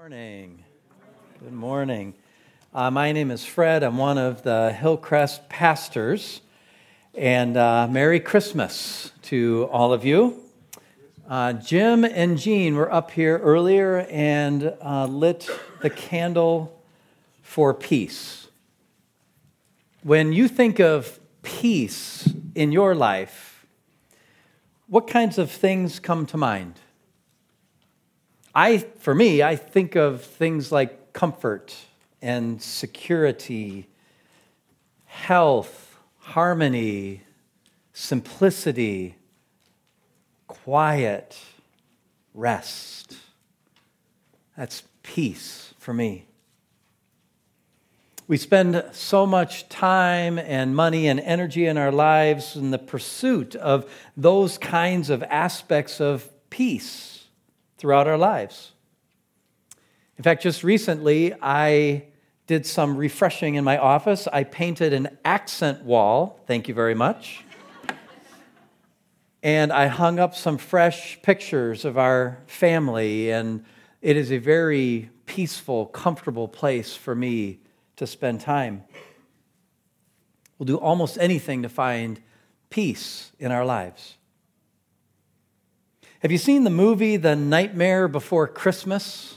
[0.00, 0.64] morning.
[1.40, 2.14] Good morning.
[2.72, 3.82] Uh, my name is Fred.
[3.82, 6.40] I'm one of the Hillcrest pastors.
[7.14, 10.40] And uh, Merry Christmas to all of you.
[11.28, 15.50] Uh, Jim and Jean were up here earlier and uh, lit
[15.82, 16.82] the candle
[17.42, 18.48] for peace.
[20.02, 23.66] When you think of peace in your life,
[24.86, 26.80] what kinds of things come to mind?
[28.54, 31.74] I, for me, I think of things like comfort
[32.20, 33.86] and security,
[35.06, 37.22] health, harmony,
[37.92, 39.14] simplicity,
[40.48, 41.38] quiet,
[42.34, 43.16] rest.
[44.56, 46.26] That's peace for me.
[48.26, 53.56] We spend so much time and money and energy in our lives in the pursuit
[53.56, 57.09] of those kinds of aspects of peace
[57.80, 58.72] throughout our lives.
[60.18, 62.04] In fact, just recently, I
[62.46, 64.28] did some refreshing in my office.
[64.30, 66.40] I painted an accent wall.
[66.46, 67.42] Thank you very much.
[69.42, 73.64] and I hung up some fresh pictures of our family, and
[74.02, 77.60] it is a very peaceful, comfortable place for me
[77.96, 78.84] to spend time.
[80.58, 82.20] We'll do almost anything to find
[82.68, 84.18] peace in our lives.
[86.22, 89.36] Have you seen the movie The Nightmare Before Christmas?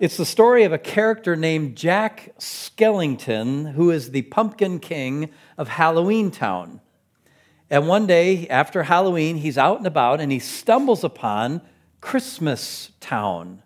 [0.00, 5.68] It's the story of a character named Jack Skellington, who is the pumpkin king of
[5.68, 6.80] Halloween Town.
[7.68, 11.60] And one day after Halloween, he's out and about and he stumbles upon
[12.00, 13.62] Christmas Town.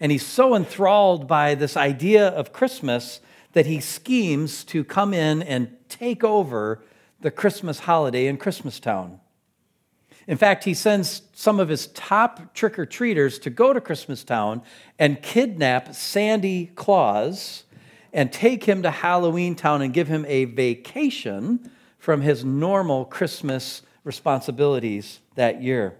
[0.00, 3.20] And he's so enthralled by this idea of Christmas
[3.52, 6.82] that he schemes to come in and take over
[7.20, 9.20] the Christmas holiday in Christmas Town.
[10.26, 14.62] In fact, he sends some of his top trick or treaters to go to Christmastown
[14.98, 17.64] and kidnap Sandy Claws
[18.12, 23.82] and take him to Halloween Town and give him a vacation from his normal Christmas
[24.02, 25.96] responsibilities that year.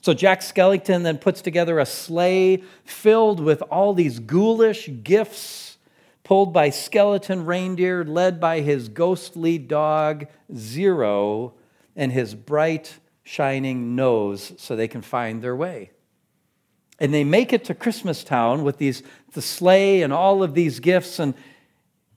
[0.00, 5.76] So Jack Skellington then puts together a sleigh filled with all these ghoulish gifts
[6.24, 11.54] pulled by skeleton reindeer led by his ghostly dog Zero
[11.96, 15.90] and his bright shining nose so they can find their way.
[16.98, 19.02] And they make it to Christmastown with these
[19.34, 21.34] the sleigh and all of these gifts and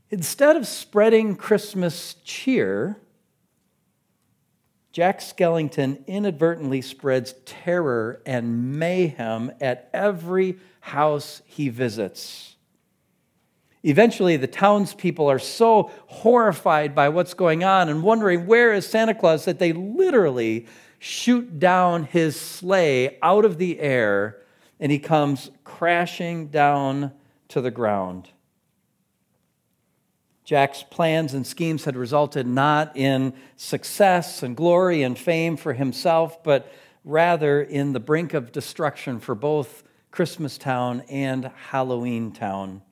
[0.09, 2.97] instead of spreading Christmas cheer,
[4.93, 12.55] Jack Skellington inadvertently spreads terror and mayhem at every house he visits.
[13.83, 19.15] Eventually, the townspeople are so horrified by what's going on and wondering where is Santa
[19.15, 20.67] Claus that they literally
[21.03, 24.37] shoot down his sleigh out of the air,
[24.79, 27.11] and he comes crashing down
[27.47, 28.29] to the ground.
[30.43, 36.43] Jack's plans and schemes had resulted not in success and glory and fame for himself,
[36.43, 36.71] but
[37.03, 39.81] rather in the brink of destruction for both
[40.11, 42.83] Christmas Town and Halloween Town.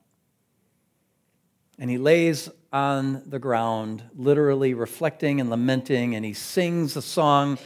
[1.78, 7.56] And he lays on the ground, literally reflecting and lamenting, and he sings a song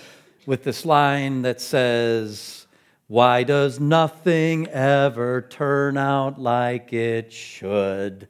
[0.47, 2.66] with this line that says,
[3.06, 8.28] Why does nothing ever turn out like it should?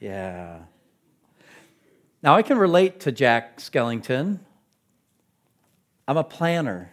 [0.00, 0.60] Yeah.
[2.22, 4.40] Now I can relate to Jack Skellington.
[6.06, 6.92] I'm a planner.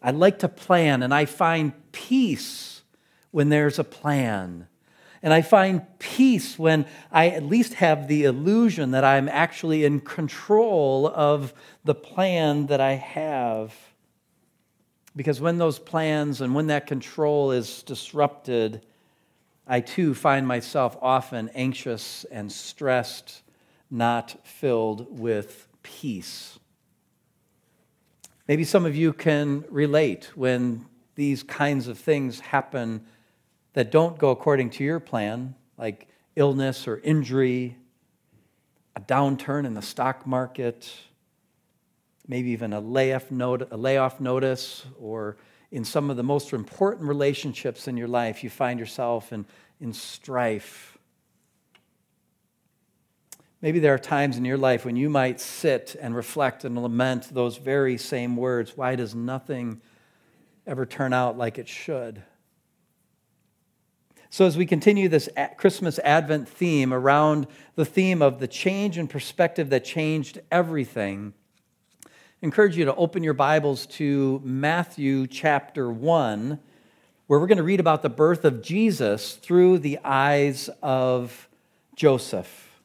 [0.00, 2.82] I like to plan, and I find peace
[3.30, 4.68] when there's a plan.
[5.22, 10.00] And I find peace when I at least have the illusion that I'm actually in
[10.00, 11.52] control of
[11.84, 13.74] the plan that I have.
[15.16, 18.86] Because when those plans and when that control is disrupted,
[19.66, 23.42] I too find myself often anxious and stressed,
[23.90, 26.58] not filled with peace.
[28.46, 33.04] Maybe some of you can relate when these kinds of things happen
[33.78, 37.76] that don't go according to your plan, like illness or injury,
[38.96, 40.92] a downturn in the stock market,
[42.26, 45.36] maybe even a layoff, note, a layoff notice, or
[45.70, 49.46] in some of the most important relationships in your life, you find yourself in,
[49.80, 50.98] in strife.
[53.62, 57.32] Maybe there are times in your life when you might sit and reflect and lament
[57.32, 58.76] those very same words.
[58.76, 59.80] Why does nothing
[60.66, 62.24] ever turn out like it should?
[64.30, 67.46] So, as we continue this Christmas Advent theme around
[67.76, 71.32] the theme of the change in perspective that changed everything,
[72.42, 76.58] encourage you to open your Bibles to Matthew chapter 1,
[77.26, 81.48] where we're going to read about the birth of Jesus through the eyes of
[81.96, 82.82] Joseph.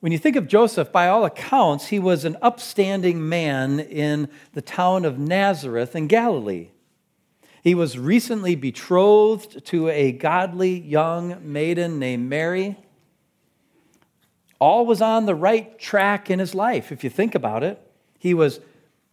[0.00, 4.62] When you think of Joseph, by all accounts, he was an upstanding man in the
[4.62, 6.70] town of Nazareth in Galilee.
[7.62, 12.76] He was recently betrothed to a godly young maiden named Mary.
[14.58, 17.80] All was on the right track in his life, if you think about it.
[18.18, 18.58] He was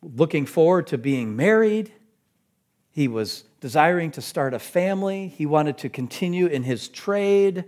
[0.02, 1.92] looking forward to being married.
[2.90, 5.28] He was desiring to start a family.
[5.28, 7.66] He wanted to continue in his trade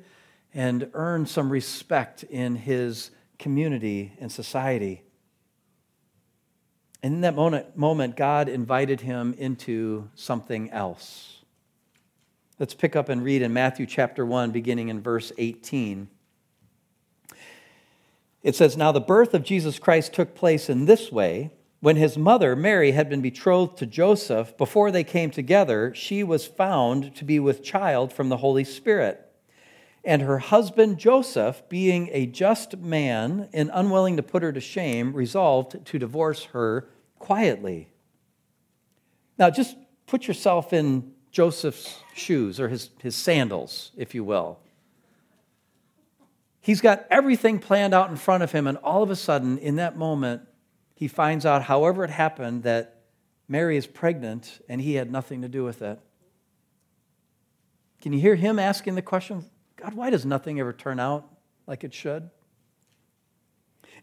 [0.51, 5.04] and earn some respect in his community and society.
[7.03, 11.39] And in that moment, moment, God invited him into something else.
[12.59, 16.07] Let's pick up and read in Matthew chapter 1, beginning in verse 18.
[18.44, 21.51] It says, Now the birth of Jesus Christ took place in this way.
[21.80, 26.45] When his mother, Mary, had been betrothed to Joseph, before they came together, she was
[26.45, 29.31] found to be with child from the Holy Spirit.
[30.03, 35.13] And her husband Joseph, being a just man and unwilling to put her to shame,
[35.13, 36.89] resolved to divorce her
[37.19, 37.89] quietly.
[39.38, 39.77] Now, just
[40.07, 44.59] put yourself in Joseph's shoes or his, his sandals, if you will.
[46.59, 49.77] He's got everything planned out in front of him, and all of a sudden, in
[49.77, 50.44] that moment,
[50.94, 53.01] he finds out, however it happened, that
[53.48, 56.00] Mary is pregnant and he had nothing to do with it.
[58.01, 59.45] Can you hear him asking the question,
[59.81, 61.28] God, why does nothing ever turn out
[61.66, 62.30] like it should?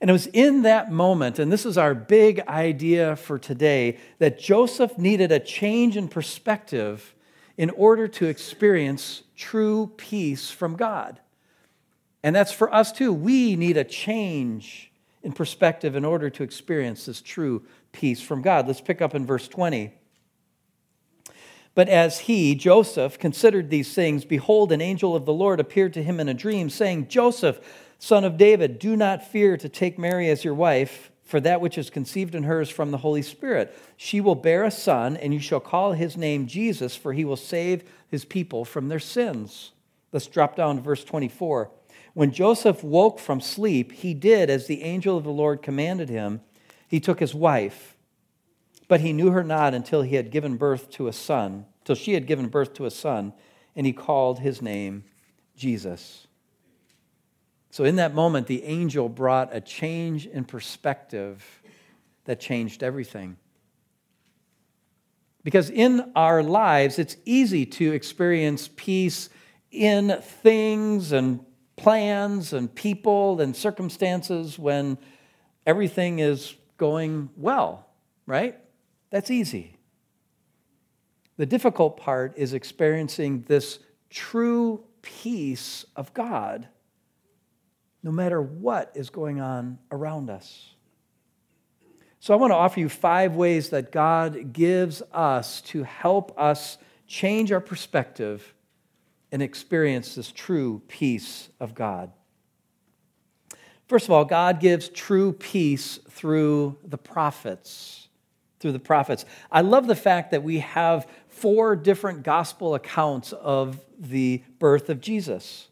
[0.01, 4.39] And it was in that moment, and this is our big idea for today, that
[4.39, 7.15] Joseph needed a change in perspective
[7.57, 11.19] in order to experience true peace from God.
[12.23, 13.13] And that's for us too.
[13.13, 14.93] We need a change
[15.23, 18.67] in perspective in order to experience this true peace from God.
[18.69, 19.93] Let's pick up in verse 20.
[21.75, 26.03] But as he, Joseph, considered these things, behold, an angel of the Lord appeared to
[26.03, 27.61] him in a dream, saying, Joseph,
[27.99, 31.77] son of David, do not fear to take Mary as your wife, for that which
[31.77, 33.77] is conceived in her is from the Holy Spirit.
[33.97, 37.37] She will bear a son, and you shall call his name Jesus, for he will
[37.37, 39.73] save his people from their sins.
[40.11, 41.71] Let's drop down to verse 24.
[42.15, 46.41] When Joseph woke from sleep, he did as the angel of the Lord commanded him.
[46.89, 47.95] He took his wife
[48.89, 52.15] but he knew her not until he had given birth to a son, till she
[52.15, 53.35] had given birth to a son,
[53.77, 55.05] and he called his name
[55.55, 56.27] Jesus.
[57.71, 61.45] So, in that moment, the angel brought a change in perspective
[62.25, 63.37] that changed everything.
[65.45, 69.29] Because in our lives, it's easy to experience peace
[69.71, 71.41] in things and
[71.77, 74.99] plans and people and circumstances when
[75.67, 77.87] everything is going well,
[78.27, 78.59] right?
[79.11, 79.77] That's easy.
[81.37, 83.79] The difficult part is experiencing this
[84.11, 86.69] true peace of God
[88.03, 90.71] no matter what is going on around us.
[92.21, 96.79] So, I want to offer you five ways that God gives us to help us
[97.07, 98.55] change our perspective
[99.31, 102.13] and experience this true peace of God.
[103.89, 107.98] First of all, God gives true peace through the prophets
[108.61, 109.25] through the prophets.
[109.51, 115.01] I love the fact that we have four different gospel accounts of the birth of
[115.01, 115.69] Jesus.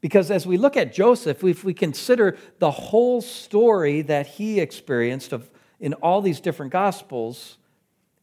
[0.00, 5.32] Because as we look at Joseph, if we consider the whole story that he experienced
[5.32, 7.56] of, in all these different gospels,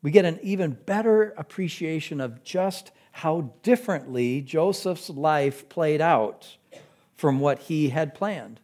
[0.02, 6.58] we get an even better appreciation of just how differently Joseph's life played out
[7.16, 8.60] from what he had planned.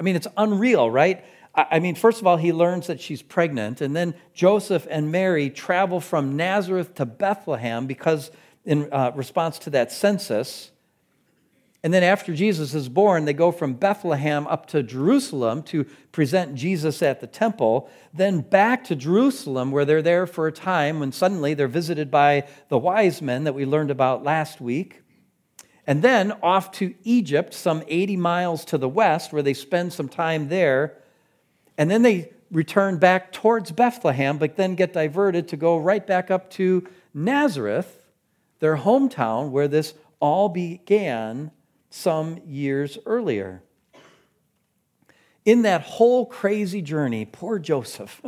[0.00, 1.24] I mean, it's unreal, right?
[1.58, 5.50] I mean, first of all, he learns that she's pregnant, and then Joseph and Mary
[5.50, 8.30] travel from Nazareth to Bethlehem because,
[8.64, 10.70] in uh, response to that census.
[11.82, 16.54] And then, after Jesus is born, they go from Bethlehem up to Jerusalem to present
[16.54, 21.10] Jesus at the temple, then back to Jerusalem, where they're there for a time when
[21.10, 25.02] suddenly they're visited by the wise men that we learned about last week.
[25.88, 30.08] And then off to Egypt, some 80 miles to the west, where they spend some
[30.08, 30.98] time there
[31.78, 36.30] and then they return back towards Bethlehem, but then get diverted to go right back
[36.30, 38.06] up to Nazareth,
[38.58, 41.52] their hometown, where this all began
[41.88, 43.62] some years earlier.
[45.44, 48.20] In that whole crazy journey, poor Joseph,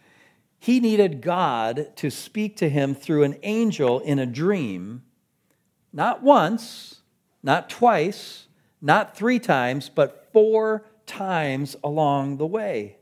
[0.58, 5.02] he needed God to speak to him through an angel in a dream,
[5.92, 7.00] not once,
[7.42, 8.46] not twice,
[8.82, 12.96] not three times, but four times along the way.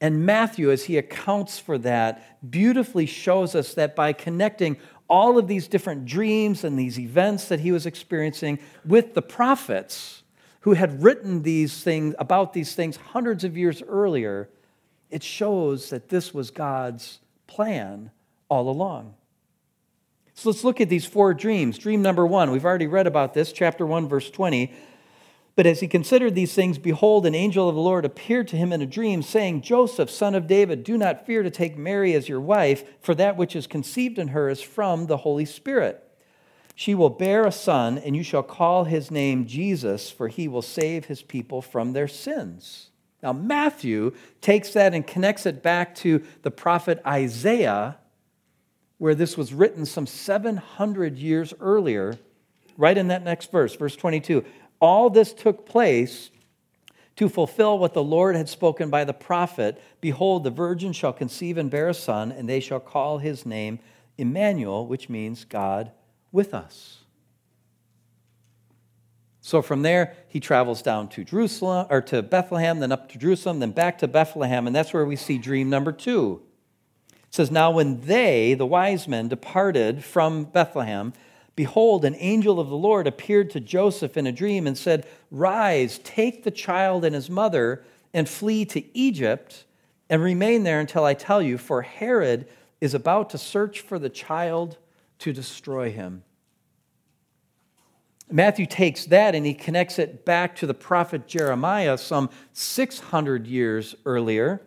[0.00, 4.76] And Matthew, as he accounts for that, beautifully shows us that by connecting
[5.08, 10.22] all of these different dreams and these events that he was experiencing with the prophets
[10.60, 14.48] who had written these things about these things hundreds of years earlier,
[15.10, 18.10] it shows that this was God's plan
[18.48, 19.14] all along.
[20.34, 21.78] So let's look at these four dreams.
[21.78, 24.72] Dream number one, we've already read about this, chapter 1, verse 20.
[25.58, 28.72] But as he considered these things, behold, an angel of the Lord appeared to him
[28.72, 32.28] in a dream, saying, Joseph, son of David, do not fear to take Mary as
[32.28, 36.00] your wife, for that which is conceived in her is from the Holy Spirit.
[36.76, 40.62] She will bear a son, and you shall call his name Jesus, for he will
[40.62, 42.90] save his people from their sins.
[43.20, 47.98] Now, Matthew takes that and connects it back to the prophet Isaiah,
[48.98, 52.16] where this was written some 700 years earlier,
[52.76, 54.44] right in that next verse, verse 22.
[54.80, 56.30] All this took place
[57.16, 61.58] to fulfill what the Lord had spoken by the prophet Behold, the virgin shall conceive
[61.58, 63.80] and bear a son, and they shall call his name
[64.16, 65.90] Emmanuel, which means God
[66.30, 66.98] with us.
[69.40, 73.60] So from there, he travels down to Jerusalem or to Bethlehem, then up to Jerusalem,
[73.60, 76.42] then back to Bethlehem, and that's where we see dream number two.
[77.10, 81.14] It says, Now when they, the wise men, departed from Bethlehem,
[81.58, 85.98] behold, an angel of the Lord appeared to Joseph in a dream and said, Rise,
[86.04, 87.82] take the child and his mother,
[88.14, 89.64] and flee to Egypt,
[90.08, 92.46] and remain there until I tell you, for Herod
[92.80, 94.76] is about to search for the child
[95.18, 96.22] to destroy him.
[98.30, 103.96] Matthew takes that and he connects it back to the prophet Jeremiah some 600 years
[104.06, 104.62] earlier.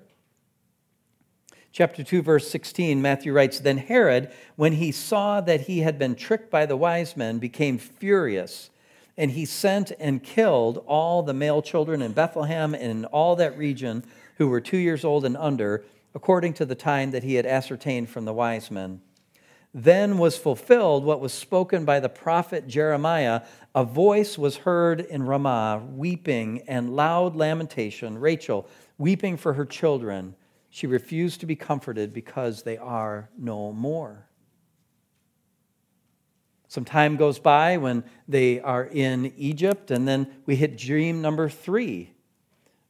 [1.73, 6.15] Chapter 2, verse 16, Matthew writes Then Herod, when he saw that he had been
[6.15, 8.69] tricked by the wise men, became furious,
[9.17, 13.57] and he sent and killed all the male children in Bethlehem and in all that
[13.57, 14.03] region
[14.37, 18.09] who were two years old and under, according to the time that he had ascertained
[18.09, 19.01] from the wise men
[19.73, 23.41] then was fulfilled what was spoken by the prophet Jeremiah.
[23.73, 28.17] A voice was heard in Ramah, weeping and loud lamentation.
[28.17, 30.35] Rachel, weeping for her children.
[30.71, 34.27] She refused to be comforted because they are no more.
[36.69, 41.49] Some time goes by when they are in Egypt, and then we hit dream number
[41.49, 42.13] three.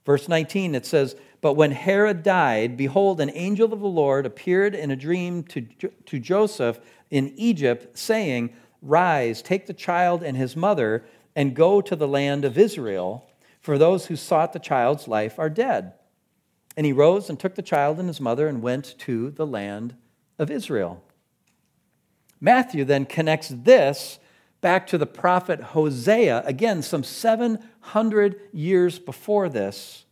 [0.06, 4.76] Verse 19, it says, but when Herod died, behold, an angel of the Lord appeared
[4.76, 10.56] in a dream to, to Joseph in Egypt, saying, Rise, take the child and his
[10.56, 11.04] mother,
[11.36, 13.28] and go to the land of Israel,
[13.60, 15.94] for those who sought the child's life are dead.
[16.76, 19.96] And he rose and took the child and his mother and went to the land
[20.40, 21.04] of Israel.
[22.40, 24.20] Matthew then connects this
[24.62, 30.06] back to the prophet Hosea, again, some 700 years before this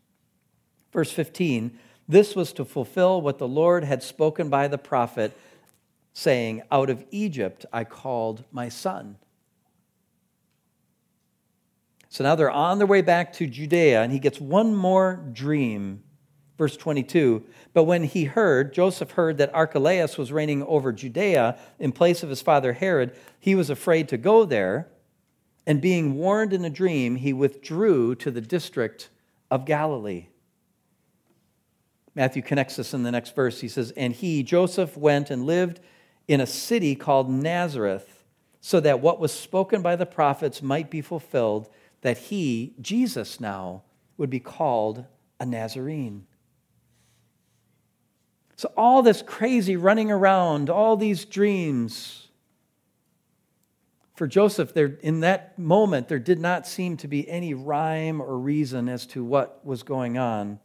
[0.92, 5.38] Verse 15 This was to fulfill what the Lord had spoken by the prophet,
[6.14, 9.18] saying, Out of Egypt I called my son.
[12.10, 16.04] So now they're on their way back to Judea, and he gets one more dream.
[16.60, 21.94] Verse 22 But when he heard, Joseph heard that Archelaus was reigning over Judea in
[21.94, 24.90] place of his father Herod, he was afraid to go there.
[25.66, 29.10] And being warned in a dream, he withdrew to the district
[29.50, 30.28] of Galilee.
[32.14, 33.62] Matthew connects this in the next verse.
[33.62, 35.80] He says, And he, Joseph, went and lived
[36.28, 38.26] in a city called Nazareth,
[38.60, 41.70] so that what was spoken by the prophets might be fulfilled,
[42.02, 43.84] that he, Jesus now,
[44.18, 45.06] would be called
[45.40, 46.26] a Nazarene.
[48.60, 52.28] So, all this crazy running around, all these dreams,
[54.16, 58.38] for Joseph, there, in that moment, there did not seem to be any rhyme or
[58.38, 60.60] reason as to what was going on.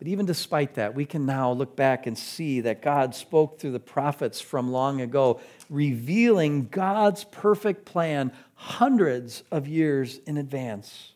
[0.00, 3.70] But even despite that, we can now look back and see that God spoke through
[3.70, 11.12] the prophets from long ago, revealing God's perfect plan hundreds of years in advance.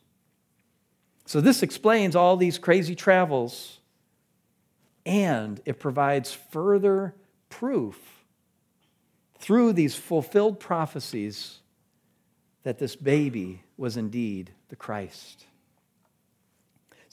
[1.26, 3.80] So, this explains all these crazy travels,
[5.06, 7.14] and it provides further
[7.48, 8.24] proof
[9.38, 11.60] through these fulfilled prophecies
[12.62, 15.46] that this baby was indeed the Christ.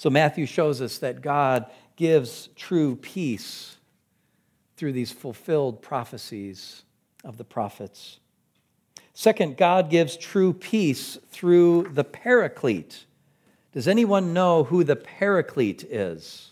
[0.01, 3.77] So Matthew shows us that God gives true peace
[4.75, 6.83] through these fulfilled prophecies
[7.23, 8.19] of the prophets.
[9.13, 13.05] Second, God gives true peace through the paraclete.
[13.73, 16.51] Does anyone know who the paraclete is?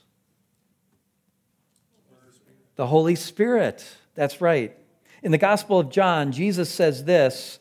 [2.76, 3.86] The Holy Spirit.
[4.16, 4.76] That's right.
[5.22, 7.60] In the Gospel of John, Jesus says this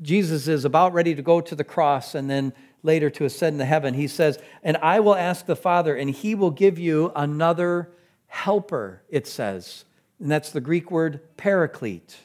[0.00, 3.64] Jesus is about ready to go to the cross, and then later to ascend into
[3.64, 7.90] heaven, he says, And I will ask the Father, and he will give you another
[8.26, 9.84] helper, it says.
[10.18, 12.16] And that's the Greek word paraclete.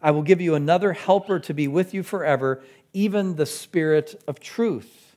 [0.00, 4.40] I will give you another helper to be with you forever, even the Spirit of
[4.40, 5.07] truth.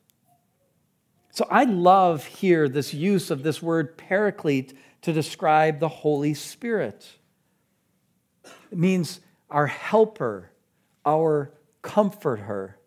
[1.31, 4.73] So I love here this use of this word paraclete
[5.03, 7.07] to describe the Holy Spirit.
[8.71, 10.51] It means our helper,
[11.05, 12.77] our comforter,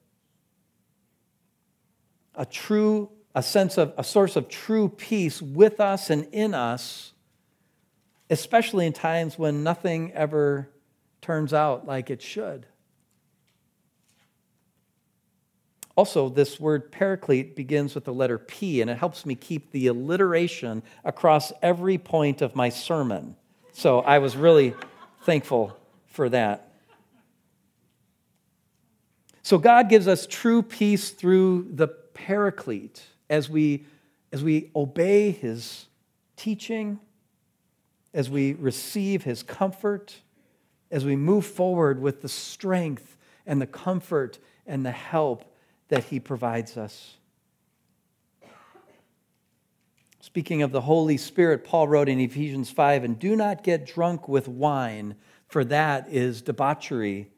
[2.34, 7.12] a true, a sense of, a source of true peace with us and in us,
[8.28, 10.68] especially in times when nothing ever
[11.22, 12.66] turns out like it should.
[15.96, 19.86] Also, this word paraclete begins with the letter P, and it helps me keep the
[19.86, 23.36] alliteration across every point of my sermon.
[23.72, 24.74] So I was really
[25.22, 26.72] thankful for that.
[29.42, 33.86] So God gives us true peace through the paraclete as we,
[34.32, 35.86] as we obey his
[36.36, 36.98] teaching,
[38.12, 40.16] as we receive his comfort,
[40.90, 45.53] as we move forward with the strength and the comfort and the help
[45.94, 47.14] that he provides us.
[50.20, 54.26] Speaking of the Holy Spirit, Paul wrote in Ephesians 5 and do not get drunk
[54.28, 55.14] with wine,
[55.46, 57.30] for that is debauchery,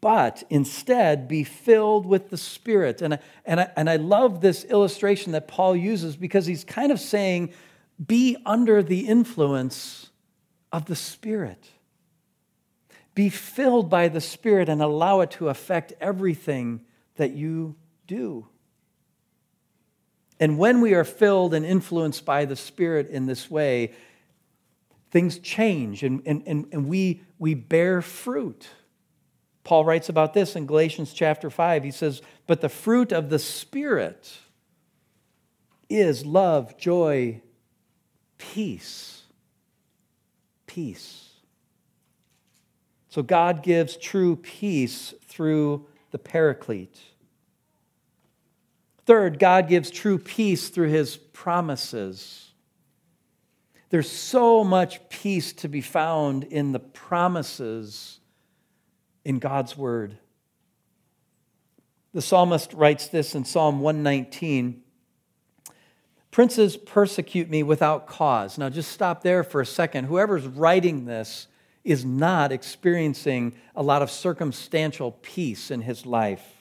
[0.00, 3.02] but instead be filled with the Spirit.
[3.02, 6.90] And I, and, I, and I love this illustration that Paul uses because he's kind
[6.90, 7.52] of saying,
[8.04, 10.10] be under the influence
[10.72, 11.68] of the Spirit.
[13.14, 16.80] Be filled by the Spirit and allow it to affect everything
[17.16, 18.46] that you do.
[20.38, 23.94] And when we are filled and influenced by the Spirit in this way,
[25.10, 28.68] things change and, and, and, and we, we bear fruit.
[29.64, 31.84] Paul writes about this in Galatians chapter 5.
[31.84, 34.38] He says, But the fruit of the Spirit
[35.88, 37.40] is love, joy,
[38.38, 39.22] peace.
[40.66, 41.30] Peace.
[43.08, 47.00] So God gives true peace through the paraclete.
[49.06, 52.50] Third, God gives true peace through his promises.
[53.88, 58.18] There's so much peace to be found in the promises
[59.24, 60.18] in God's word.
[62.14, 64.82] The psalmist writes this in Psalm 119
[66.32, 68.58] Princes persecute me without cause.
[68.58, 70.04] Now, just stop there for a second.
[70.04, 71.46] Whoever's writing this
[71.82, 76.55] is not experiencing a lot of circumstantial peace in his life.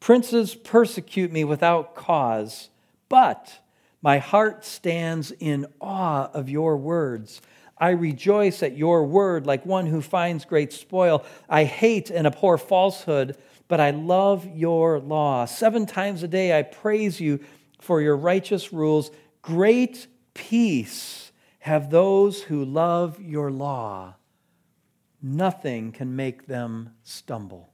[0.00, 2.70] Princes persecute me without cause,
[3.08, 3.58] but
[4.00, 7.40] my heart stands in awe of your words.
[7.76, 11.24] I rejoice at your word like one who finds great spoil.
[11.48, 13.36] I hate and abhor falsehood,
[13.68, 15.44] but I love your law.
[15.44, 17.40] Seven times a day I praise you
[17.80, 19.10] for your righteous rules.
[19.42, 24.14] Great peace have those who love your law.
[25.20, 27.70] Nothing can make them stumble.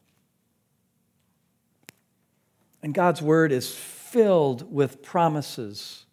[2.85, 6.05] And God's word is filled with promises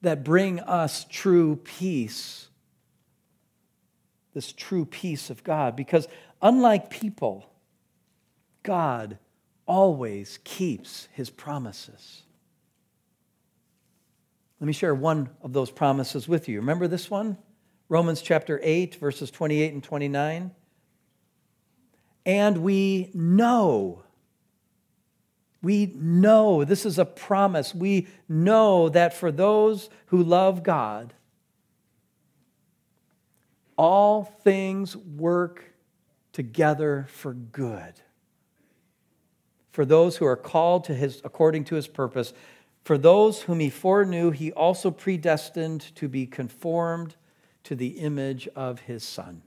[0.00, 2.48] that bring us true peace.
[4.32, 5.76] This true peace of God.
[5.76, 6.08] Because
[6.40, 7.44] unlike people,
[8.62, 9.18] God
[9.66, 12.22] always keeps his promises.
[14.58, 16.60] Let me share one of those promises with you.
[16.60, 17.36] Remember this one?
[17.90, 20.52] Romans chapter 8, verses 28 and 29.
[22.24, 24.04] And we know
[25.62, 27.74] we know, this is a promise.
[27.74, 31.14] We know that for those who love God,
[33.76, 35.72] all things work
[36.32, 37.94] together for good.
[39.70, 42.32] For those who are called to his according to his purpose,
[42.84, 47.14] for those whom he foreknew, he also predestined to be conformed
[47.64, 49.42] to the image of his son.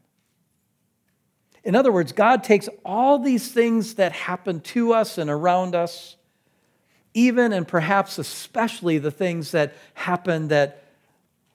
[1.66, 6.16] In other words, God takes all these things that happen to us and around us,
[7.16, 10.84] even and perhaps especially the things that happen that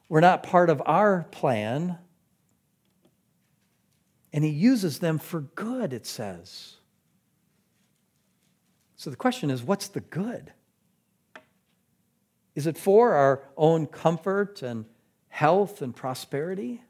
[0.08, 1.96] were not part of our plan,
[4.32, 6.74] and He uses them for good, it says.
[8.96, 10.52] So the question is what's the good?
[12.56, 14.86] Is it for our own comfort and
[15.28, 16.82] health and prosperity?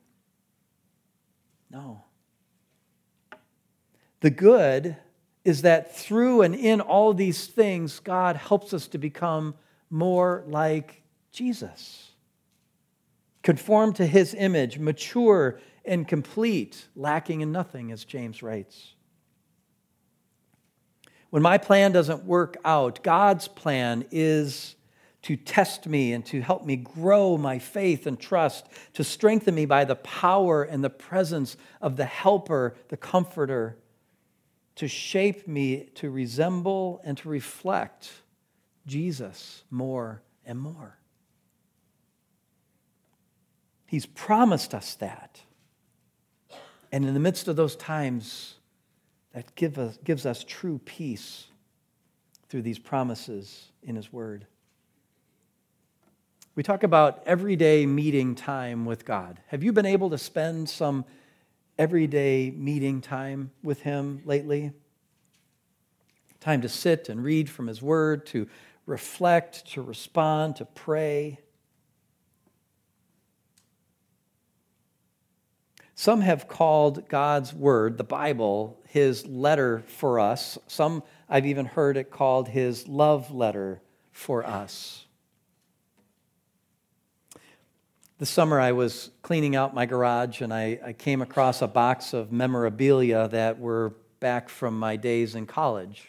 [1.71, 2.03] No.
[4.21, 4.97] The good
[5.45, 9.55] is that through and in all these things, God helps us to become
[9.89, 11.03] more like
[11.33, 12.11] Jesus.
[13.43, 18.95] Conform to his image, mature and complete, lacking in nothing, as James writes.
[21.31, 24.75] When my plan doesn't work out, God's plan is
[25.23, 29.65] to test me and to help me grow my faith and trust, to strengthen me
[29.65, 33.79] by the power and the presence of the helper, the comforter,
[34.77, 38.11] to shape me to resemble and to reflect
[38.87, 40.97] Jesus more and more.
[43.87, 45.41] He's promised us that.
[46.93, 48.55] And in the midst of those times,
[49.33, 51.47] that give us, gives us true peace
[52.49, 54.47] through these promises in His Word.
[56.57, 59.41] We talk about everyday meeting time with God.
[59.47, 61.05] Have you been able to spend some
[61.81, 64.71] everyday meeting time with Him lately?
[66.38, 68.47] Time to sit and read from His Word, to
[68.85, 71.40] reflect, to respond, to pray.
[75.95, 80.59] Some have called God's Word, the Bible, His letter for us.
[80.66, 83.81] Some, I've even heard it called His love letter
[84.12, 85.07] for us.
[88.21, 92.13] This summer, I was cleaning out my garage and I, I, came across a box
[92.13, 96.07] of memorabilia that were back from my days in college.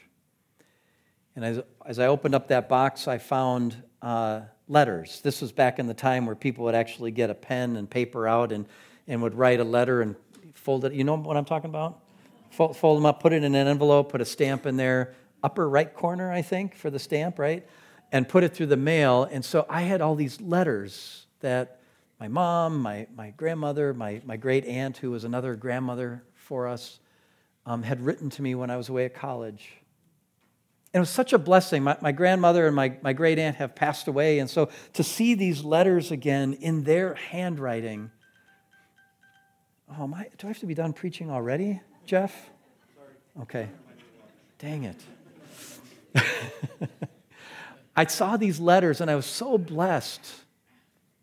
[1.38, 5.22] And as, as I opened up that box, I found uh, letters.
[5.22, 8.28] This was back in the time where people would actually get a pen and paper
[8.28, 8.66] out and,
[9.08, 10.18] and would write a letter and
[10.54, 10.92] fold it.
[10.92, 12.02] You know what I'm talking about?
[12.50, 15.70] Fold, fold them up, put it in an envelope, put a stamp in there, upper
[15.70, 17.66] right corner, I think, for the stamp, right?
[18.12, 19.24] And put it through the mail.
[19.32, 21.78] And so I had all these letters that
[22.22, 27.00] my mom, my, my grandmother, my, my great aunt, who was another grandmother for us,
[27.66, 29.72] um, had written to me when I was away at college.
[30.94, 31.82] And it was such a blessing.
[31.82, 34.38] My, my grandmother and my, my great aunt have passed away.
[34.38, 38.12] And so to see these letters again in their handwriting,
[39.98, 42.52] oh, my, do I have to be done preaching already, Jeff?
[43.42, 43.68] Okay.
[44.60, 45.02] Dang it.
[47.96, 50.41] I saw these letters and I was so blessed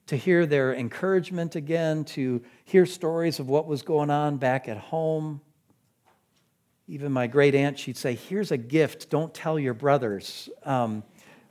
[0.08, 4.78] to hear their encouragement again, to hear stories of what was going on back at
[4.78, 5.40] home.
[6.86, 10.48] Even my great aunt, she'd say, Here's a gift, don't tell your brothers.
[10.64, 11.02] Um,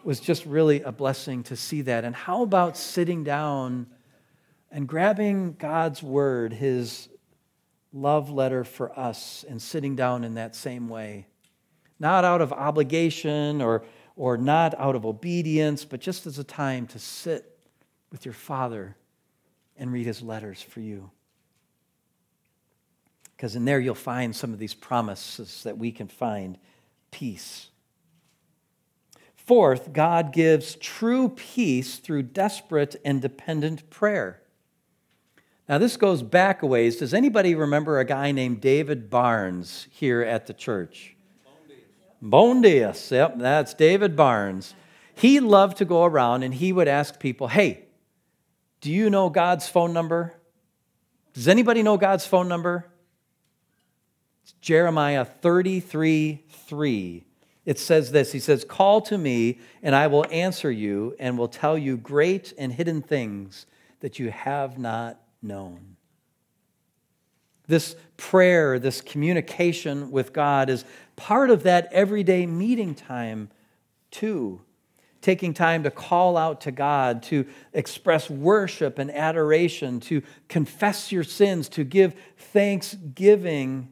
[0.03, 2.03] was just really a blessing to see that.
[2.03, 3.87] And how about sitting down
[4.71, 7.09] and grabbing God's word, his
[7.93, 11.27] love letter for us, and sitting down in that same way?
[11.99, 13.83] Not out of obligation or,
[14.15, 17.56] or not out of obedience, but just as a time to sit
[18.17, 18.95] with your Father
[19.77, 21.11] and read his letters for you.
[23.35, 26.57] Because in there you'll find some of these promises that we can find
[27.11, 27.67] peace.
[29.35, 34.41] Fourth, God gives true peace through desperate and dependent prayer.
[35.69, 36.97] Now, this goes back a ways.
[36.97, 41.15] Does anybody remember a guy named David Barnes here at the church?
[42.19, 43.11] Bone Dias.
[43.11, 44.73] Yep, that's David Barnes.
[45.13, 47.83] He loved to go around and he would ask people, hey,
[48.81, 50.33] do you know God's phone number?
[51.33, 52.85] Does anybody know God's phone number?
[54.43, 57.23] It's Jeremiah 33 3.
[57.65, 61.47] It says this He says, Call to me, and I will answer you, and will
[61.47, 63.65] tell you great and hidden things
[63.99, 65.97] that you have not known.
[67.67, 70.85] This prayer, this communication with God is
[71.15, 73.49] part of that everyday meeting time,
[74.11, 74.61] too
[75.21, 81.23] taking time to call out to God, to express worship and adoration, to confess your
[81.23, 83.91] sins, to give thanksgiving,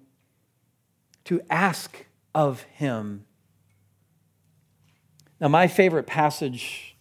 [1.26, 3.26] to ask of Him.
[5.40, 6.96] Now, my favorite passage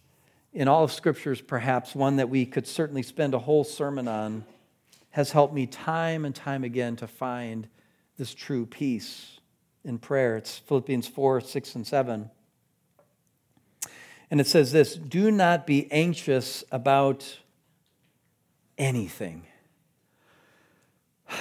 [0.53, 4.07] in all of Scripture is perhaps one that we could certainly spend a whole sermon
[4.07, 4.45] on,
[5.11, 7.67] has helped me time and time again to find
[8.17, 9.39] this true peace
[9.83, 10.37] in prayer.
[10.37, 12.29] It's Philippians 4, 6, and 7.
[14.29, 17.39] And it says this do not be anxious about
[18.77, 19.47] anything.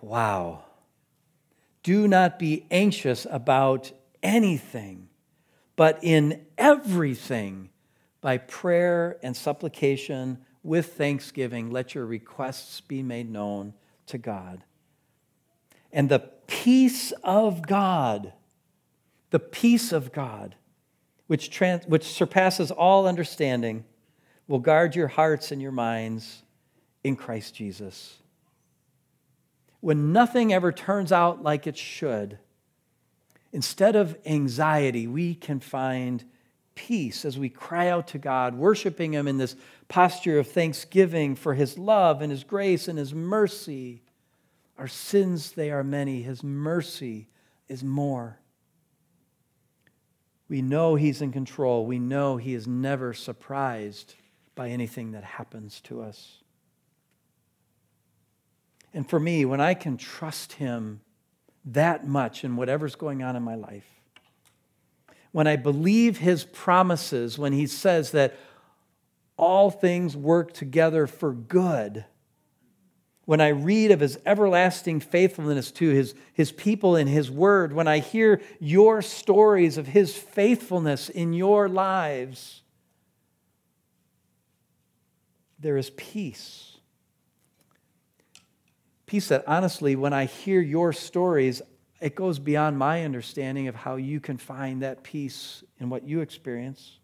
[0.00, 0.64] wow.
[1.82, 5.08] Do not be anxious about anything,
[5.76, 7.70] but in everything,
[8.20, 13.72] by prayer and supplication with thanksgiving, let your requests be made known
[14.06, 14.62] to God.
[15.92, 18.32] And the peace of God,
[19.30, 20.56] the peace of God,
[21.30, 23.84] which, trans, which surpasses all understanding,
[24.48, 26.42] will guard your hearts and your minds
[27.04, 28.16] in Christ Jesus.
[29.78, 32.40] When nothing ever turns out like it should,
[33.52, 36.24] instead of anxiety, we can find
[36.74, 39.54] peace as we cry out to God, worshiping Him in this
[39.86, 44.02] posture of thanksgiving for His love and His grace and His mercy.
[44.76, 46.22] Our sins, they are many.
[46.22, 47.28] His mercy
[47.68, 48.40] is more.
[50.50, 51.86] We know He's in control.
[51.86, 54.16] We know He is never surprised
[54.56, 56.42] by anything that happens to us.
[58.92, 61.02] And for me, when I can trust Him
[61.64, 63.88] that much in whatever's going on in my life,
[65.30, 68.36] when I believe His promises, when He says that
[69.36, 72.04] all things work together for good,
[73.26, 77.86] when I read of his everlasting faithfulness to his, his people in his word, when
[77.86, 82.62] I hear your stories of his faithfulness in your lives,
[85.58, 86.78] there is peace.
[89.06, 91.60] Peace that honestly, when I hear your stories,
[92.00, 96.20] it goes beyond my understanding of how you can find that peace in what you
[96.20, 96.99] experience.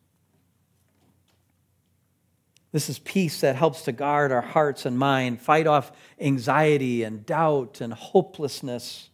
[2.76, 7.24] This is peace that helps to guard our hearts and mind, fight off anxiety and
[7.24, 9.08] doubt and hopelessness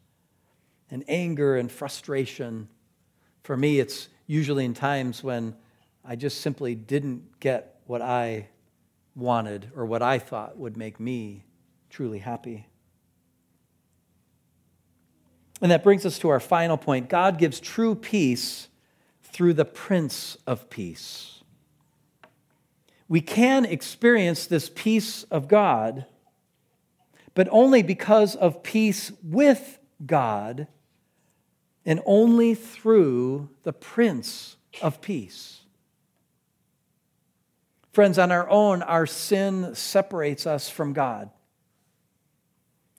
[0.90, 2.66] and anger and frustration.
[3.44, 5.55] For me, it's usually in times when
[6.05, 8.48] I just simply didn't get what I
[9.14, 11.44] wanted or what I thought would make me
[11.88, 12.66] truly happy.
[15.61, 18.66] And that brings us to our final point God gives true peace
[19.22, 21.41] through the Prince of Peace
[23.12, 26.07] we can experience this peace of God,
[27.35, 30.66] but only because of peace with God
[31.85, 35.61] and only through the Prince of Peace.
[37.92, 41.29] Friends, on our own, our sin separates us from God.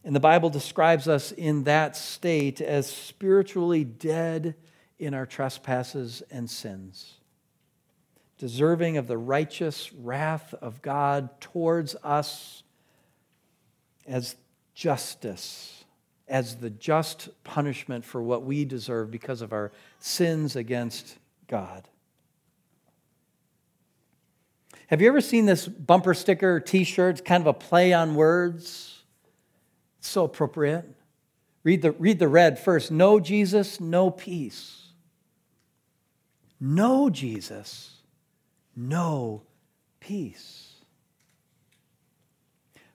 [0.04, 4.54] And the Bible describes us in that state as spiritually dead
[5.00, 7.16] in our trespasses and sins
[8.44, 12.62] deserving of the righteous wrath of God towards us
[14.06, 14.36] as
[14.76, 15.86] justice,
[16.28, 21.16] as the just punishment for what we deserve because of our sins against
[21.48, 21.88] God.
[24.88, 27.20] Have you ever seen this bumper sticker t shirt?
[27.20, 29.04] It's kind of a play on words.
[30.00, 30.84] It's so appropriate.
[31.64, 32.92] Read the, read the red first.
[32.92, 34.90] No Jesus, no peace.
[36.60, 37.93] No Jesus,
[38.76, 39.44] no
[40.00, 40.74] peace.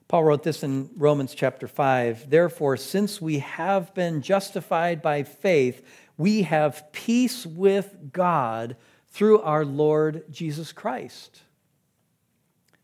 [0.07, 2.29] Paul wrote this in Romans chapter 5.
[2.29, 5.85] Therefore, since we have been justified by faith,
[6.17, 8.75] we have peace with God
[9.09, 11.41] through our Lord Jesus Christ.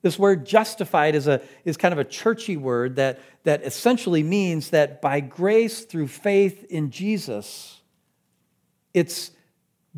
[0.04, 4.70] This word justified is, a, is kind of a churchy word that, that essentially means
[4.70, 7.82] that by grace through faith in Jesus,
[8.94, 9.32] it's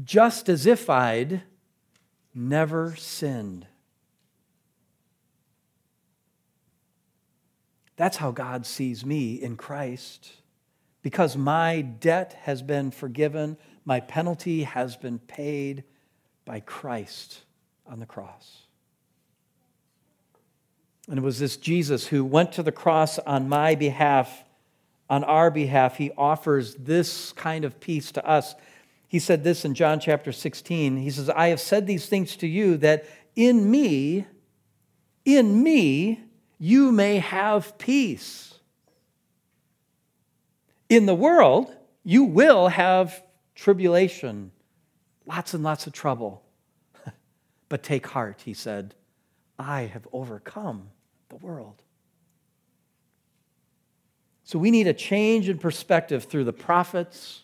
[0.02, 1.44] just as if I'd
[2.38, 3.66] never sinned.
[7.96, 10.32] That's how God sees me in Christ.
[11.02, 15.84] Because my debt has been forgiven, my penalty has been paid
[16.46, 17.42] by Christ
[17.86, 18.62] on the cross.
[21.10, 24.44] And it was this Jesus who went to the cross on my behalf,
[25.10, 25.98] on our behalf.
[25.98, 28.54] He offers this kind of peace to us
[29.08, 30.98] he said this in John chapter 16.
[30.98, 34.26] He says, I have said these things to you that in me,
[35.24, 36.20] in me,
[36.60, 38.56] you may have peace.
[40.90, 43.24] In the world, you will have
[43.56, 44.52] tribulation,
[45.26, 46.44] lots and lots of trouble.
[47.70, 48.94] but take heart, he said,
[49.58, 50.90] I have overcome
[51.30, 51.82] the world.
[54.44, 57.44] So we need a change in perspective through the prophets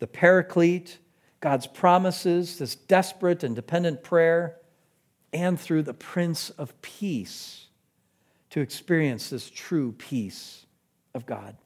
[0.00, 0.98] the paraclete,
[1.40, 4.56] God's promises, this desperate and dependent prayer,
[5.32, 7.68] and through the Prince of Peace
[8.50, 10.66] to experience this true peace
[11.14, 11.56] of God.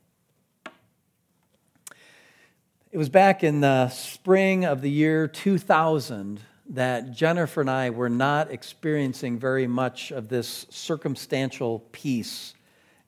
[2.92, 8.08] It was back in the spring of the year 2000 that Jennifer and I were
[8.08, 12.54] not experiencing very much of this circumstantial peace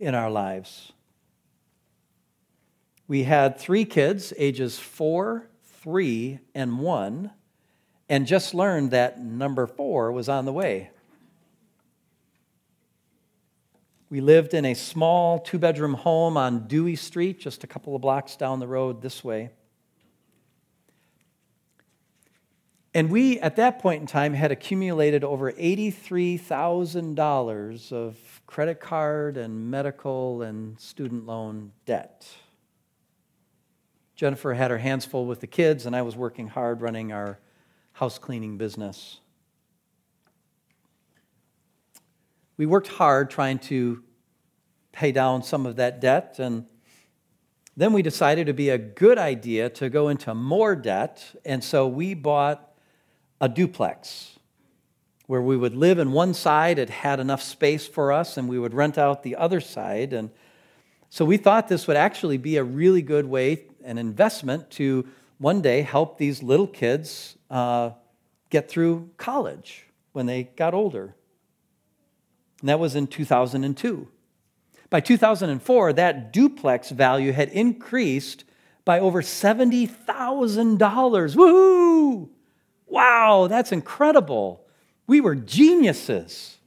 [0.01, 0.93] in our lives.
[3.09, 7.31] We had three kids, ages four, three, and one,
[8.09, 10.91] and just learned that number four was on the way.
[14.09, 18.03] We lived in a small two bedroom home on Dewey Street, just a couple of
[18.03, 19.51] blocks down the road this way.
[22.95, 28.17] And we, at that point in time, had accumulated over $83,000 of
[28.47, 32.27] credit card and medical and student loan debt.
[34.17, 37.39] Jennifer had her hands full with the kids, and I was working hard running our
[37.93, 39.21] house cleaning business.
[42.57, 44.03] We worked hard trying to
[44.93, 46.65] pay down some of that debt, and
[47.77, 51.63] then we decided it would be a good idea to go into more debt, and
[51.63, 52.73] so we bought
[53.39, 54.39] a duplex
[55.27, 58.59] where we would live in one side, it had enough space for us, and we
[58.59, 60.13] would rent out the other side.
[60.13, 60.31] And
[61.11, 65.07] so we thought this would actually be a really good way, an investment to
[65.39, 67.91] one day help these little kids uh,
[68.51, 71.15] get through college when they got older.
[72.61, 74.09] And that was in 2002.
[74.89, 78.45] By 2004, that duplex value had increased
[78.85, 81.37] by over $70,000.
[81.37, 82.31] Woo!
[82.87, 84.65] Wow, that's incredible.
[85.07, 86.59] We were geniuses.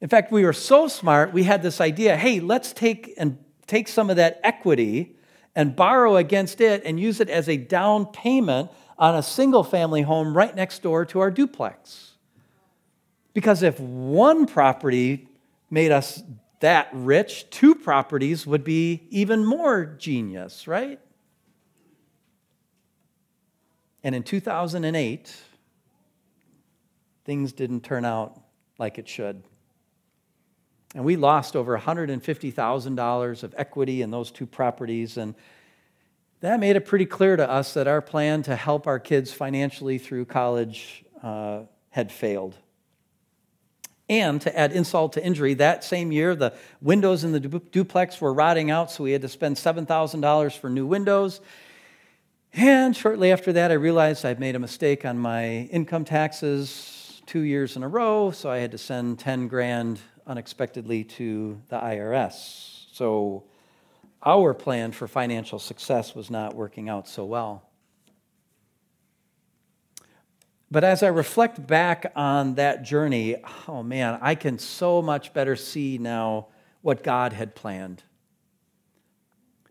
[0.00, 3.38] In fact, we were so smart, we had this idea hey, let's take and
[3.72, 5.16] take some of that equity
[5.54, 10.02] and borrow against it and use it as a down payment on a single family
[10.02, 12.10] home right next door to our duplex.
[13.32, 15.26] Because if one property
[15.70, 16.22] made us
[16.60, 21.00] that rich, two properties would be even more genius, right?
[24.04, 25.34] And in 2008,
[27.24, 28.38] things didn't turn out
[28.78, 29.42] like it should.
[30.94, 35.16] And we lost over $150,000 of equity in those two properties.
[35.16, 35.34] And
[36.40, 39.98] that made it pretty clear to us that our plan to help our kids financially
[39.98, 42.56] through college uh, had failed.
[44.08, 46.52] And to add insult to injury, that same year, the
[46.82, 50.86] windows in the duplex were rotting out, so we had to spend $7,000 for new
[50.86, 51.40] windows.
[52.52, 57.40] And shortly after that, I realized I'd made a mistake on my income taxes two
[57.40, 62.86] years in a row, so I had to send 10 grand unexpectedly to the IRS.
[62.92, 63.44] So
[64.24, 67.68] our plan for financial success was not working out so well.
[70.70, 73.36] But as I reflect back on that journey,
[73.68, 76.46] oh man, I can so much better see now
[76.80, 78.02] what God had planned.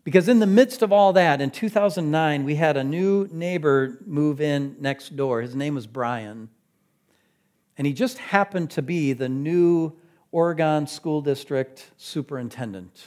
[0.04, 4.40] Because in the midst of all that, in 2009, we had a new neighbor move
[4.40, 5.42] in next door.
[5.42, 6.48] His name was Brian.
[7.76, 9.96] And he just happened to be the new
[10.32, 13.04] Oregon School District superintendent.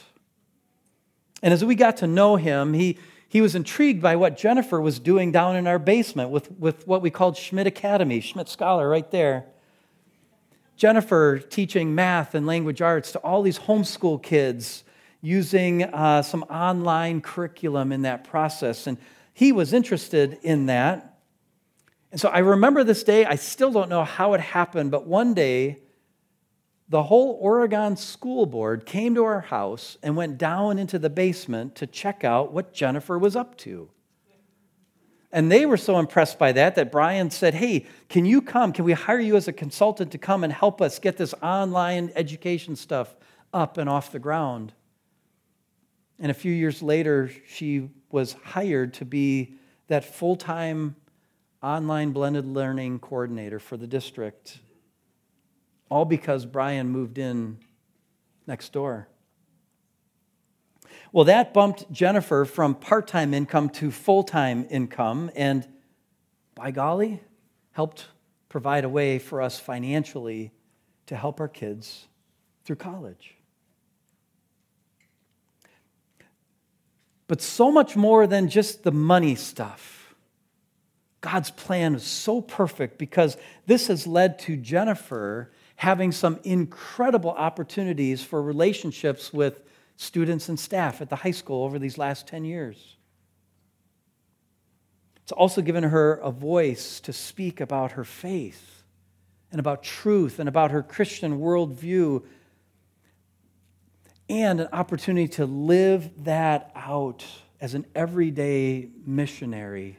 [1.42, 4.98] And as we got to know him, he, he was intrigued by what Jennifer was
[4.98, 9.10] doing down in our basement with, with what we called Schmidt Academy, Schmidt Scholar right
[9.10, 9.44] there.
[10.76, 14.84] Jennifer teaching math and language arts to all these homeschool kids
[15.20, 18.86] using uh, some online curriculum in that process.
[18.86, 18.98] And
[19.34, 21.18] he was interested in that.
[22.12, 23.24] And so I remember this day.
[23.24, 25.80] I still don't know how it happened, but one day,
[26.88, 31.74] the whole Oregon School Board came to our house and went down into the basement
[31.76, 33.90] to check out what Jennifer was up to.
[35.32, 38.72] And they were so impressed by that that Brian said, Hey, can you come?
[38.72, 42.12] Can we hire you as a consultant to come and help us get this online
[42.14, 43.14] education stuff
[43.52, 44.72] up and off the ground?
[46.18, 49.54] And a few years later, she was hired to be
[49.88, 50.96] that full time
[51.62, 54.60] online blended learning coordinator for the district,
[55.88, 57.58] all because Brian moved in
[58.46, 59.08] next door.
[61.12, 65.66] Well, that bumped Jennifer from part time income to full time income, and
[66.54, 67.20] by golly,
[67.72, 68.06] helped
[68.48, 70.52] provide a way for us financially
[71.06, 72.08] to help our kids
[72.64, 73.34] through college.
[77.28, 80.14] But so much more than just the money stuff.
[81.20, 88.22] God's plan is so perfect because this has led to Jennifer having some incredible opportunities
[88.22, 89.62] for relationships with
[89.96, 92.96] students and staff at the high school over these last 10 years.
[95.22, 98.84] It's also given her a voice to speak about her faith
[99.50, 102.22] and about truth and about her Christian worldview
[104.28, 107.24] and an opportunity to live that out
[107.60, 109.98] as an everyday missionary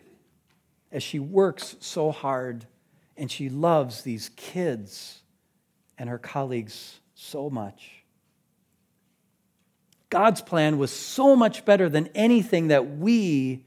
[0.91, 2.65] as she works so hard
[3.15, 5.21] and she loves these kids
[5.97, 8.03] and her colleagues so much.
[10.09, 13.65] God's plan was so much better than anything that we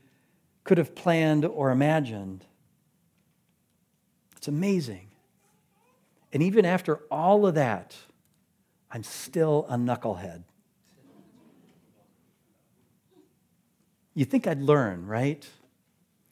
[0.64, 2.44] could have planned or imagined.
[4.36, 5.08] It's amazing.
[6.32, 7.94] And even after all of that,
[8.90, 10.44] I'm still a knucklehead.
[14.14, 15.46] You think I'd learn, right?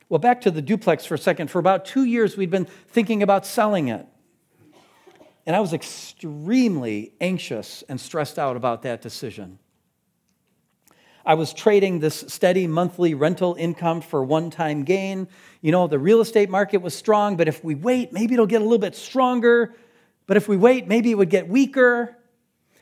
[0.08, 1.50] Well, back to the duplex for a second.
[1.50, 4.06] For about two years, we'd been thinking about selling it.
[5.48, 9.58] And I was extremely anxious and stressed out about that decision.
[11.24, 15.26] I was trading this steady monthly rental income for one time gain.
[15.62, 18.60] You know, the real estate market was strong, but if we wait, maybe it'll get
[18.60, 19.74] a little bit stronger.
[20.26, 22.18] But if we wait, maybe it would get weaker.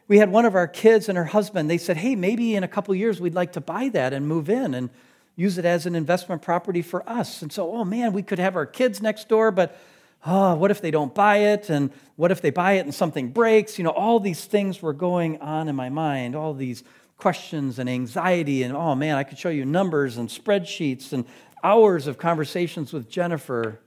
[0.09, 2.69] we had one of our kids and her husband, they said, hey, maybe in a
[2.69, 4.91] couple years we'd like to buy that and move in and
[5.37, 7.43] use it as an investment property for us.
[7.43, 9.79] And so, oh man, we could have our kids next door, but
[10.27, 11.71] oh, what if they don't buy it?
[11.71, 13.79] And what if they buy it and something breaks?
[13.79, 16.83] You know, all these things were going on in my mind, all these
[17.17, 18.63] questions and anxiety.
[18.63, 21.25] And oh man, I could show you numbers and spreadsheets and
[21.63, 23.81] hours of conversations with Jennifer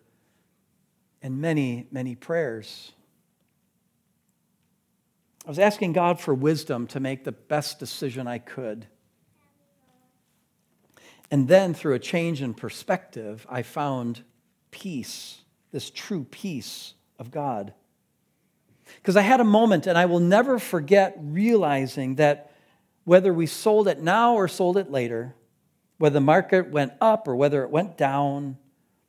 [1.22, 2.94] and many, many prayers.
[5.46, 8.86] I was asking God for wisdom to make the best decision I could.
[11.32, 14.24] And then, through a change in perspective, I found
[14.72, 15.39] peace,
[15.72, 17.74] this true peace of God.
[18.95, 22.51] Because I had a moment, and I will never forget realizing that
[23.03, 25.36] whether we sold it now or sold it later,
[25.97, 28.57] whether the market went up or whether it went down,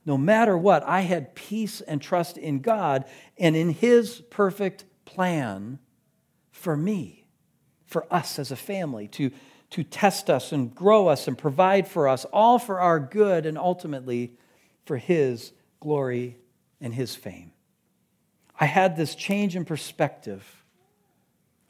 [0.05, 3.05] no matter what, I had peace and trust in God
[3.39, 5.79] and in His perfect plan
[6.51, 7.27] for me,
[7.87, 9.31] for us as a family, to,
[9.71, 13.57] to test us and grow us and provide for us, all for our good and
[13.57, 14.33] ultimately
[14.85, 16.37] for His glory
[16.81, 17.53] and His fame.
[18.59, 20.65] I had this change in perspective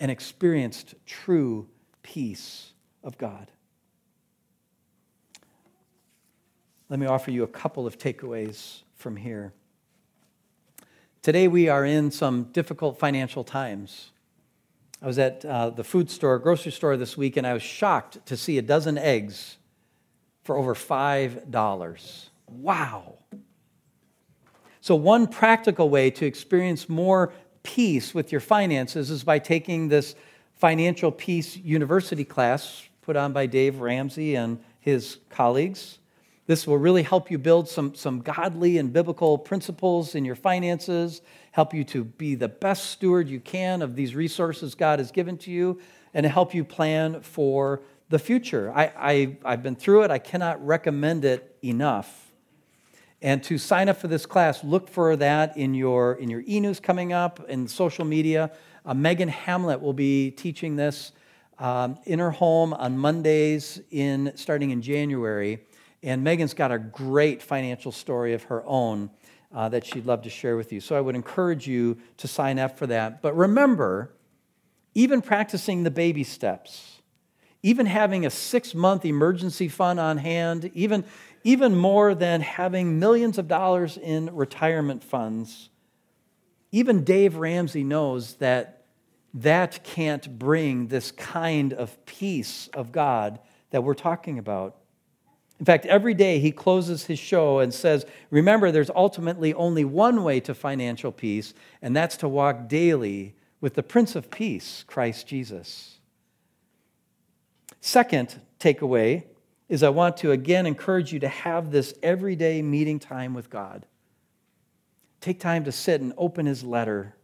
[0.00, 1.68] and experienced true
[2.02, 2.72] peace
[3.04, 3.50] of God.
[6.88, 9.52] Let me offer you a couple of takeaways from here.
[11.22, 14.10] Today, we are in some difficult financial times.
[15.02, 18.24] I was at uh, the food store, grocery store this week, and I was shocked
[18.26, 19.58] to see a dozen eggs
[20.42, 22.28] for over $5.
[22.48, 23.18] Wow.
[24.82, 30.14] So, one practical way to experience more peace with your finances is by taking this
[30.54, 35.98] Financial Peace University class put on by Dave Ramsey and his colleagues.
[36.46, 41.20] This will really help you build some, some godly and biblical principles in your finances,
[41.52, 45.36] help you to be the best steward you can of these resources God has given
[45.38, 45.78] to you,
[46.14, 48.72] and help you plan for the future.
[48.74, 52.29] I, I, I, have been through it, I cannot recommend it enough.
[53.22, 56.58] And to sign up for this class, look for that in your, in your e
[56.58, 58.50] news coming up, in social media.
[58.86, 61.12] Uh, Megan Hamlet will be teaching this
[61.58, 65.60] um, in her home on Mondays in, starting in January.
[66.02, 69.10] And Megan's got a great financial story of her own
[69.54, 70.80] uh, that she'd love to share with you.
[70.80, 73.20] So I would encourage you to sign up for that.
[73.20, 74.14] But remember,
[74.94, 76.99] even practicing the baby steps,
[77.62, 81.04] even having a six month emergency fund on hand, even,
[81.44, 85.68] even more than having millions of dollars in retirement funds,
[86.72, 88.84] even Dave Ramsey knows that
[89.34, 93.38] that can't bring this kind of peace of God
[93.70, 94.76] that we're talking about.
[95.60, 100.24] In fact, every day he closes his show and says, Remember, there's ultimately only one
[100.24, 101.52] way to financial peace,
[101.82, 105.99] and that's to walk daily with the Prince of Peace, Christ Jesus.
[107.80, 109.24] Second takeaway
[109.68, 113.86] is I want to again encourage you to have this everyday meeting time with God.
[115.20, 117.14] Take time to sit and open his letter,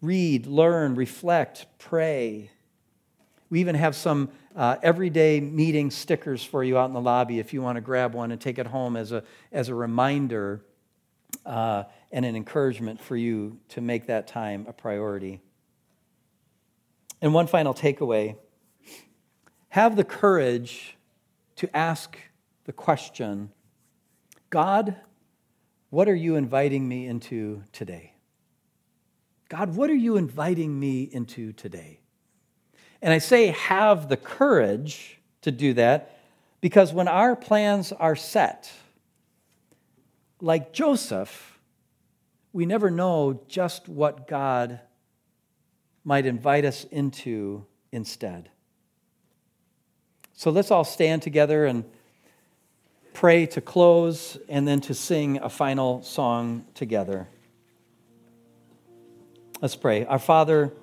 [0.00, 2.50] read, learn, reflect, pray.
[3.50, 7.52] We even have some uh, everyday meeting stickers for you out in the lobby if
[7.52, 9.22] you want to grab one and take it home as a,
[9.52, 10.64] as a reminder
[11.44, 15.40] uh, and an encouragement for you to make that time a priority.
[17.20, 18.36] And one final takeaway
[19.76, 20.96] have the courage
[21.54, 22.16] to ask
[22.64, 23.50] the question
[24.48, 24.96] God,
[25.90, 28.14] what are you inviting me into today?
[29.50, 32.00] God, what are you inviting me into today?
[33.02, 36.20] And I say have the courage to do that
[36.62, 38.72] because when our plans are set,
[40.40, 41.60] like Joseph,
[42.54, 44.80] we never know just what God
[46.02, 48.48] might invite us into instead.
[50.38, 51.82] So let's all stand together and
[53.14, 57.26] pray to close and then to sing a final song together.
[59.62, 60.04] Let's pray.
[60.04, 60.74] Our Father,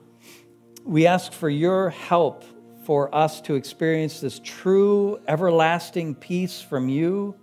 [0.84, 2.44] we ask for your help
[2.88, 7.36] for us to experience this true, everlasting peace from you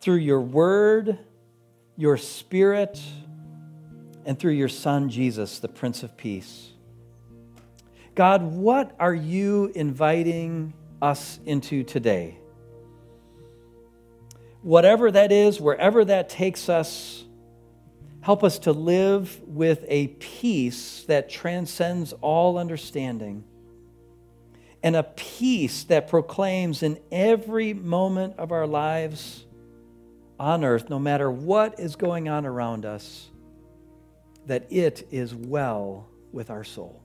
[0.00, 1.18] through your word,
[1.96, 3.02] your spirit,
[4.24, 6.70] and through your Son, Jesus, the Prince of Peace.
[8.14, 12.38] God, what are you inviting us into today?
[14.62, 17.24] Whatever that is, wherever that takes us,
[18.22, 23.44] Help us to live with a peace that transcends all understanding
[24.82, 29.44] and a peace that proclaims in every moment of our lives
[30.38, 33.28] on earth, no matter what is going on around us,
[34.46, 37.02] that it is well with our soul.